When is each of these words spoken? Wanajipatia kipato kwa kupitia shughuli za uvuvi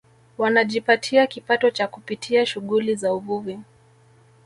Wanajipatia 0.37 1.27
kipato 1.27 1.71
kwa 1.71 1.87
kupitia 1.87 2.45
shughuli 2.45 2.95
za 2.95 3.13
uvuvi 3.13 3.59